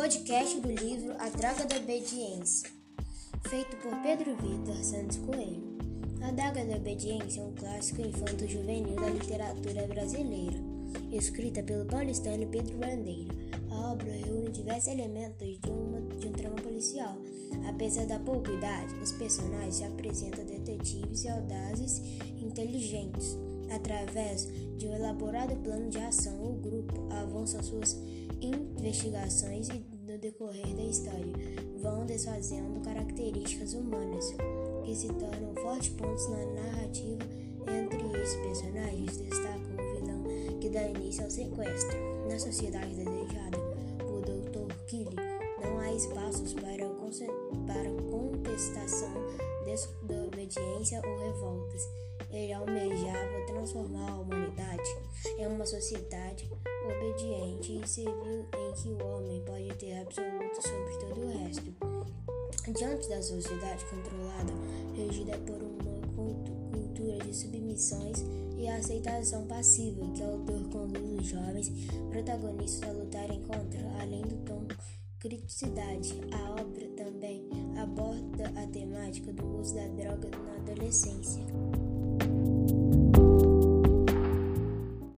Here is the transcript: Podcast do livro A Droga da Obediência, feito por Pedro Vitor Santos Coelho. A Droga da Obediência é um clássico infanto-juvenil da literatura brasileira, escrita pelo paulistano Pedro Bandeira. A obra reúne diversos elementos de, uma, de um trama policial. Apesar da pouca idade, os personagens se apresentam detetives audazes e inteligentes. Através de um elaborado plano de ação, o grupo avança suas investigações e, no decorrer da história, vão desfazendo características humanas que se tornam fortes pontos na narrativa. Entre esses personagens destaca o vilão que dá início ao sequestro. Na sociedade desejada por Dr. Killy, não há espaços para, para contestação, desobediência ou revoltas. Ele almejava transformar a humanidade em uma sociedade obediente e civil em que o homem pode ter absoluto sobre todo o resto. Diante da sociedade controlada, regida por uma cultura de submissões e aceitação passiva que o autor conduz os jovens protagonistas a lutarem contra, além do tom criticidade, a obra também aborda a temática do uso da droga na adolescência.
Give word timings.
Podcast 0.00 0.58
do 0.62 0.68
livro 0.70 1.12
A 1.18 1.28
Droga 1.28 1.66
da 1.66 1.76
Obediência, 1.76 2.70
feito 3.50 3.76
por 3.82 3.94
Pedro 3.96 4.34
Vitor 4.34 4.82
Santos 4.82 5.18
Coelho. 5.18 5.76
A 6.22 6.30
Droga 6.30 6.64
da 6.64 6.76
Obediência 6.78 7.42
é 7.42 7.44
um 7.44 7.52
clássico 7.52 8.00
infanto-juvenil 8.00 8.96
da 8.96 9.10
literatura 9.10 9.86
brasileira, 9.86 10.56
escrita 11.12 11.62
pelo 11.62 11.84
paulistano 11.84 12.46
Pedro 12.46 12.78
Bandeira. 12.78 13.34
A 13.70 13.92
obra 13.92 14.10
reúne 14.10 14.48
diversos 14.48 14.88
elementos 14.88 15.60
de, 15.60 15.68
uma, 15.68 16.00
de 16.16 16.28
um 16.28 16.32
trama 16.32 16.56
policial. 16.56 17.18
Apesar 17.68 18.06
da 18.06 18.18
pouca 18.20 18.50
idade, 18.50 18.94
os 19.02 19.12
personagens 19.12 19.74
se 19.74 19.84
apresentam 19.84 20.46
detetives 20.46 21.26
audazes 21.26 21.98
e 22.38 22.42
inteligentes. 22.46 23.36
Através 23.70 24.48
de 24.76 24.86
um 24.88 24.94
elaborado 24.94 25.54
plano 25.56 25.88
de 25.88 25.98
ação, 25.98 26.42
o 26.42 26.54
grupo 26.54 27.06
avança 27.10 27.62
suas 27.62 27.96
investigações 28.40 29.68
e, 29.68 29.84
no 30.10 30.18
decorrer 30.18 30.74
da 30.74 30.82
história, 30.82 31.32
vão 31.80 32.04
desfazendo 32.04 32.80
características 32.80 33.74
humanas 33.74 34.34
que 34.84 34.94
se 34.94 35.08
tornam 35.08 35.54
fortes 35.62 35.90
pontos 35.90 36.28
na 36.28 36.44
narrativa. 36.46 37.22
Entre 37.68 38.20
esses 38.20 38.36
personagens 38.40 39.16
destaca 39.18 39.60
o 39.60 39.94
vilão 39.94 40.58
que 40.58 40.68
dá 40.68 40.82
início 40.88 41.24
ao 41.24 41.30
sequestro. 41.30 41.96
Na 42.28 42.38
sociedade 42.38 42.94
desejada 42.94 43.58
por 43.98 44.22
Dr. 44.22 44.74
Killy, 44.86 45.16
não 45.62 45.78
há 45.78 45.92
espaços 45.92 46.54
para, 46.54 46.88
para 47.66 47.90
contestação, 48.10 49.12
desobediência 49.64 51.00
ou 51.04 51.18
revoltas. 51.18 52.09
Ele 52.30 52.52
almejava 52.52 53.46
transformar 53.46 54.10
a 54.10 54.20
humanidade 54.20 54.96
em 55.38 55.46
uma 55.46 55.66
sociedade 55.66 56.50
obediente 56.84 57.80
e 57.82 57.88
civil 57.88 58.46
em 58.56 58.72
que 58.74 58.88
o 58.88 59.06
homem 59.06 59.42
pode 59.44 59.74
ter 59.76 60.00
absoluto 60.00 60.62
sobre 60.62 60.96
todo 60.98 61.20
o 61.20 61.28
resto. 61.28 61.74
Diante 62.72 63.08
da 63.08 63.22
sociedade 63.22 63.84
controlada, 63.86 64.52
regida 64.94 65.36
por 65.38 65.60
uma 65.60 66.00
cultura 66.70 67.18
de 67.18 67.34
submissões 67.34 68.24
e 68.56 68.68
aceitação 68.68 69.46
passiva 69.46 70.06
que 70.12 70.22
o 70.22 70.32
autor 70.32 70.68
conduz 70.70 71.20
os 71.20 71.26
jovens 71.26 71.72
protagonistas 72.10 72.88
a 72.88 72.92
lutarem 72.92 73.42
contra, 73.42 73.80
além 74.00 74.22
do 74.22 74.36
tom 74.44 74.66
criticidade, 75.20 76.18
a 76.32 76.52
obra 76.52 76.88
também 76.96 77.46
aborda 77.78 78.48
a 78.56 78.66
temática 78.68 79.32
do 79.32 79.60
uso 79.60 79.74
da 79.74 79.86
droga 79.88 80.30
na 80.30 80.54
adolescência. 80.56 81.44